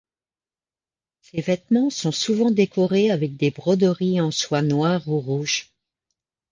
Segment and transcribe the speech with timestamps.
[1.21, 5.69] Ces vêtements sont souvent décorés avec des broderies en soie noire ou rouge.